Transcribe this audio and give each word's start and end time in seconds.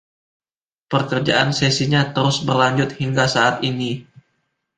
Pekerjaan 0.91 1.49
sesinya 1.59 2.01
terus 2.13 2.37
berlanjut 2.47 2.89
hingga 2.99 3.25
saat 3.35 3.55
ini. 3.69 3.91